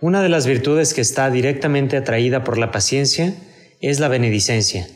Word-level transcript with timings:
Una 0.00 0.22
de 0.22 0.28
las 0.28 0.46
virtudes 0.46 0.94
que 0.94 1.00
está 1.00 1.28
directamente 1.28 1.96
atraída 1.96 2.44
por 2.44 2.56
la 2.56 2.70
paciencia 2.70 3.34
es 3.80 3.98
la 3.98 4.06
benedicencia, 4.06 4.86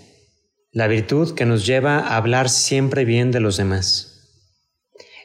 la 0.71 0.87
virtud 0.87 1.35
que 1.35 1.45
nos 1.45 1.67
lleva 1.67 1.99
a 1.99 2.17
hablar 2.17 2.49
siempre 2.49 3.05
bien 3.05 3.33
de 3.33 3.41
los 3.41 3.57
demás. 3.57 4.13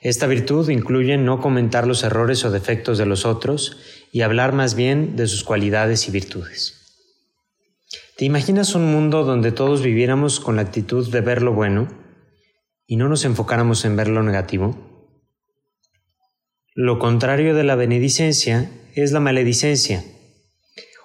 Esta 0.02 0.25
virtud 0.25 0.68
incluye 0.70 1.18
no 1.18 1.39
comentar 1.42 1.86
los 1.86 2.04
errores 2.04 2.43
o 2.43 2.50
defectos 2.50 2.98
de 2.98 3.05
los 3.05 3.24
otros 3.24 3.78
y 4.11 4.21
hablar 4.21 4.52
más 4.52 4.74
bien 4.74 5.16
de 5.16 5.28
sus 5.28 5.43
cualidades 5.43 6.07
y 6.07 6.12
virtudes. 6.12 6.74
¿Te 8.18 8.25
imaginas 8.25 8.74
un 8.74 8.91
mundo 8.91 9.25
donde 9.25 9.52
todos 9.52 9.83
viviéramos 9.83 10.39
con 10.39 10.55
la 10.55 10.64
actitud 10.64 11.07
de 11.11 11.21
ver 11.21 11.44
lo 11.44 11.54
bueno 11.54 11.88
y 12.88 12.96
no 12.96 13.10
nos 13.10 13.25
enfocáramos 13.25 13.86
en 13.86 13.96
ver 13.96 14.07
lo 14.07 14.24
negativo? 14.24 14.96
Lo 16.80 17.00
contrario 17.00 17.56
de 17.56 17.64
la 17.64 17.74
benedicencia 17.74 18.70
es 18.94 19.12
la 19.12 19.20
maledicencia, 19.20 20.04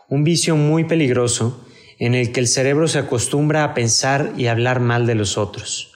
un 0.06 0.22
vicio 0.22 0.54
muy 0.54 0.84
peligroso 0.84 1.66
en 1.98 2.14
el 2.14 2.30
que 2.30 2.40
el 2.40 2.46
cerebro 2.46 2.88
se 2.88 2.98
acostumbra 2.98 3.64
a 3.64 3.72
pensar 3.72 4.34
y 4.36 4.48
hablar 4.48 4.80
mal 4.80 5.06
de 5.06 5.14
los 5.14 5.38
otros. 5.38 5.92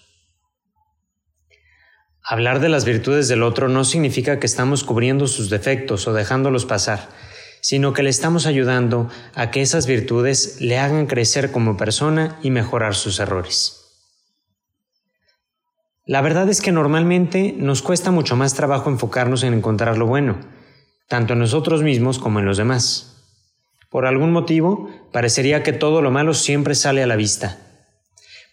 Hablar 2.22 2.60
de 2.60 2.70
las 2.70 2.86
virtudes 2.86 3.28
del 3.28 3.42
otro 3.42 3.68
no 3.68 3.84
significa 3.84 4.40
que 4.40 4.46
estamos 4.46 4.82
cubriendo 4.82 5.26
sus 5.26 5.50
defectos 5.50 6.08
o 6.08 6.14
dejándolos 6.14 6.64
pasar, 6.64 7.10
sino 7.60 7.92
que 7.92 8.02
le 8.02 8.08
estamos 8.08 8.46
ayudando 8.46 9.10
a 9.34 9.50
que 9.50 9.60
esas 9.60 9.86
virtudes 9.86 10.58
le 10.58 10.78
hagan 10.78 11.06
crecer 11.06 11.50
como 11.50 11.76
persona 11.76 12.38
y 12.42 12.50
mejorar 12.50 12.94
sus 12.94 13.20
errores. 13.20 13.85
La 16.06 16.22
verdad 16.22 16.48
es 16.48 16.62
que 16.62 16.72
normalmente 16.72 17.54
nos 17.58 17.82
cuesta 17.82 18.10
mucho 18.10 18.36
más 18.36 18.54
trabajo 18.54 18.88
enfocarnos 18.88 19.42
en 19.42 19.52
encontrar 19.52 19.98
lo 19.98 20.06
bueno, 20.06 20.38
tanto 21.08 21.34
en 21.34 21.40
nosotros 21.40 21.82
mismos 21.82 22.18
como 22.18 22.38
en 22.38 22.46
los 22.46 22.56
demás. 22.56 23.24
Por 23.90 24.06
algún 24.06 24.32
motivo, 24.32 24.88
parecería 25.12 25.62
que 25.62 25.72
todo 25.72 26.00
lo 26.00 26.10
malo 26.10 26.32
siempre 26.32 26.74
sale 26.74 27.02
a 27.02 27.06
la 27.06 27.16
vista, 27.16 27.58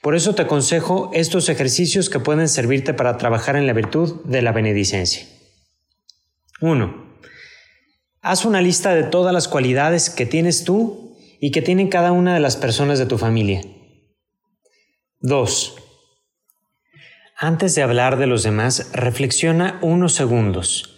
por 0.04 0.16
eso 0.16 0.36
te 0.36 0.42
aconsejo 0.42 1.12
estos 1.14 1.48
ejercicios 1.48 2.09
que 2.09 2.20
pueden 2.20 2.50
servirte 2.50 2.94
para 2.94 3.18
trabajar 3.18 3.56
en 3.56 3.66
la 3.66 3.72
virtud 3.72 4.22
de 4.26 4.42
la 4.42 4.52
benedicencia. 4.52 5.26
1. 6.59 7.22
Haz 8.22 8.44
una 8.44 8.59
lista 8.59 8.94
de 8.96 9.04
todas 9.04 9.34
las 9.34 9.48
cualidades 9.48 10.09
que 10.09 10.26
tienes 10.26 10.66
tú 10.66 11.16
y 11.40 11.52
que 11.52 11.62
tienen 11.62 11.88
cada 11.88 12.12
una 12.12 12.34
de 12.34 12.42
las 12.42 12.58
personas 12.58 13.00
de 13.00 13.06
tu 13.06 13.18
familia. 13.18 13.62
2. 15.22 15.76
Antes 17.44 17.76
de 17.76 17.84
hablar 17.84 18.16
de 18.16 18.26
los 18.26 18.44
demás, 18.44 18.90
reflexiona 18.94 19.78
unos 19.82 20.14
segundos. 20.14 20.98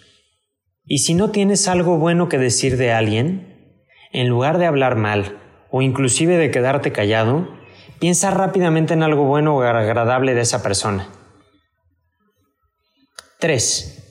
Y 0.84 0.98
si 0.98 1.14
no 1.14 1.30
tienes 1.30 1.66
algo 1.66 1.98
bueno 1.98 2.28
que 2.28 2.38
decir 2.38 2.76
de 2.76 2.92
alguien, 2.92 3.82
en 4.12 4.28
lugar 4.28 4.58
de 4.58 4.66
hablar 4.66 4.94
mal 4.94 5.38
o 5.72 5.82
inclusive 5.82 6.36
de 6.36 6.52
quedarte 6.52 6.92
callado, 6.92 7.48
Piensa 7.98 8.30
rápidamente 8.30 8.92
en 8.92 9.02
algo 9.02 9.24
bueno 9.24 9.56
o 9.56 9.62
agradable 9.62 10.34
de 10.34 10.42
esa 10.42 10.62
persona. 10.62 11.08
3. 13.40 14.02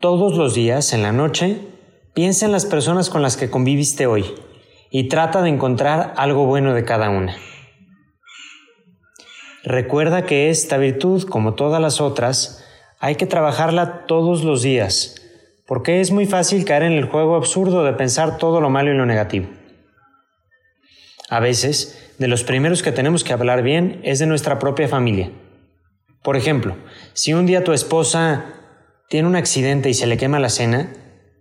Todos 0.00 0.36
los 0.36 0.54
días, 0.54 0.92
en 0.92 1.02
la 1.02 1.12
noche, 1.12 1.60
piensa 2.12 2.46
en 2.46 2.52
las 2.52 2.66
personas 2.66 3.08
con 3.08 3.22
las 3.22 3.36
que 3.36 3.50
conviviste 3.50 4.06
hoy 4.06 4.24
y 4.90 5.08
trata 5.08 5.42
de 5.42 5.50
encontrar 5.50 6.12
algo 6.16 6.46
bueno 6.46 6.74
de 6.74 6.84
cada 6.84 7.08
una. 7.08 7.36
Recuerda 9.68 10.24
que 10.24 10.48
esta 10.48 10.78
virtud, 10.78 11.24
como 11.24 11.52
todas 11.52 11.78
las 11.78 12.00
otras, 12.00 12.64
hay 13.00 13.16
que 13.16 13.26
trabajarla 13.26 14.06
todos 14.06 14.42
los 14.42 14.62
días, 14.62 15.16
porque 15.66 16.00
es 16.00 16.10
muy 16.10 16.24
fácil 16.24 16.64
caer 16.64 16.84
en 16.84 16.92
el 16.92 17.04
juego 17.04 17.36
absurdo 17.36 17.84
de 17.84 17.92
pensar 17.92 18.38
todo 18.38 18.62
lo 18.62 18.70
malo 18.70 18.90
y 18.90 18.96
lo 18.96 19.04
negativo. 19.04 19.48
A 21.28 21.40
veces, 21.40 22.14
de 22.16 22.28
los 22.28 22.44
primeros 22.44 22.82
que 22.82 22.92
tenemos 22.92 23.24
que 23.24 23.34
hablar 23.34 23.62
bien 23.62 24.00
es 24.04 24.18
de 24.18 24.24
nuestra 24.24 24.58
propia 24.58 24.88
familia. 24.88 25.32
Por 26.22 26.38
ejemplo, 26.38 26.74
si 27.12 27.34
un 27.34 27.44
día 27.44 27.62
tu 27.62 27.74
esposa 27.74 28.46
tiene 29.10 29.28
un 29.28 29.36
accidente 29.36 29.90
y 29.90 29.94
se 29.94 30.06
le 30.06 30.16
quema 30.16 30.38
la 30.38 30.48
cena, 30.48 30.94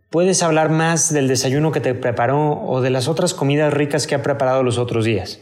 puedes 0.09 0.43
hablar 0.43 0.69
más 0.69 1.13
del 1.13 1.29
desayuno 1.29 1.71
que 1.71 1.79
te 1.79 1.93
preparó 1.93 2.61
o 2.61 2.81
de 2.81 2.89
las 2.89 3.07
otras 3.07 3.33
comidas 3.33 3.73
ricas 3.73 4.05
que 4.05 4.15
ha 4.15 4.21
preparado 4.21 4.63
los 4.63 4.77
otros 4.77 5.05
días. 5.05 5.39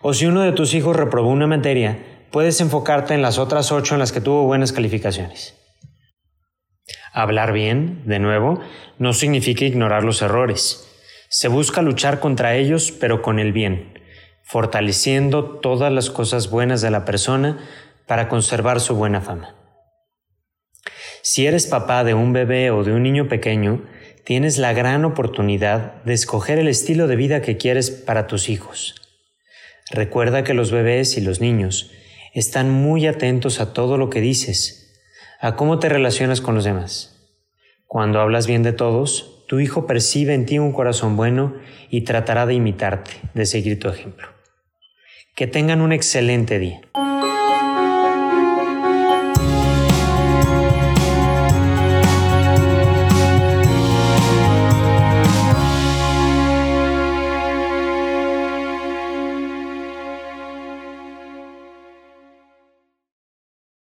O 0.00 0.14
si 0.14 0.26
uno 0.26 0.42
de 0.42 0.52
tus 0.52 0.74
hijos 0.74 0.96
reprobó 0.96 1.30
una 1.30 1.46
materia, 1.46 1.98
puedes 2.30 2.60
enfocarte 2.60 3.14
en 3.14 3.22
las 3.22 3.38
otras 3.38 3.72
ocho 3.72 3.94
en 3.94 4.00
las 4.00 4.12
que 4.12 4.20
tuvo 4.20 4.44
buenas 4.44 4.72
calificaciones. 4.72 5.56
Hablar 7.12 7.52
bien, 7.52 8.02
de 8.06 8.18
nuevo, 8.18 8.60
no 8.98 9.12
significa 9.12 9.64
ignorar 9.64 10.04
los 10.04 10.22
errores. 10.22 10.88
Se 11.28 11.48
busca 11.48 11.82
luchar 11.82 12.20
contra 12.20 12.54
ellos, 12.54 12.92
pero 12.92 13.22
con 13.22 13.38
el 13.38 13.52
bien 13.52 13.98
fortaleciendo 14.48 15.44
todas 15.44 15.92
las 15.92 16.08
cosas 16.08 16.48
buenas 16.48 16.80
de 16.80 16.90
la 16.90 17.04
persona 17.04 17.58
para 18.06 18.30
conservar 18.30 18.80
su 18.80 18.94
buena 18.94 19.20
fama. 19.20 19.54
Si 21.20 21.46
eres 21.46 21.66
papá 21.66 22.02
de 22.02 22.14
un 22.14 22.32
bebé 22.32 22.70
o 22.70 22.82
de 22.82 22.94
un 22.94 23.02
niño 23.02 23.28
pequeño, 23.28 23.84
tienes 24.24 24.56
la 24.56 24.72
gran 24.72 25.04
oportunidad 25.04 26.02
de 26.04 26.14
escoger 26.14 26.58
el 26.58 26.66
estilo 26.66 27.08
de 27.08 27.16
vida 27.16 27.42
que 27.42 27.58
quieres 27.58 27.90
para 27.90 28.26
tus 28.26 28.48
hijos. 28.48 29.07
Recuerda 29.90 30.44
que 30.44 30.54
los 30.54 30.70
bebés 30.70 31.16
y 31.16 31.20
los 31.20 31.40
niños 31.40 31.90
están 32.34 32.70
muy 32.70 33.06
atentos 33.06 33.60
a 33.60 33.72
todo 33.72 33.96
lo 33.96 34.10
que 34.10 34.20
dices, 34.20 34.94
a 35.40 35.56
cómo 35.56 35.78
te 35.78 35.88
relacionas 35.88 36.40
con 36.40 36.54
los 36.54 36.64
demás. 36.64 37.14
Cuando 37.86 38.20
hablas 38.20 38.46
bien 38.46 38.62
de 38.62 38.72
todos, 38.72 39.44
tu 39.48 39.60
hijo 39.60 39.86
percibe 39.86 40.34
en 40.34 40.44
ti 40.44 40.58
un 40.58 40.72
corazón 40.72 41.16
bueno 41.16 41.54
y 41.88 42.02
tratará 42.02 42.44
de 42.44 42.54
imitarte, 42.54 43.12
de 43.32 43.46
seguir 43.46 43.78
tu 43.80 43.88
ejemplo. 43.88 44.28
Que 45.34 45.46
tengan 45.46 45.80
un 45.80 45.92
excelente 45.92 46.58
día. 46.58 46.82